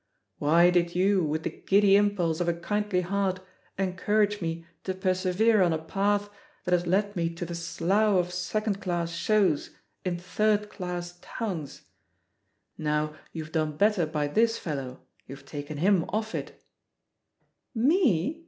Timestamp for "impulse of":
1.95-2.47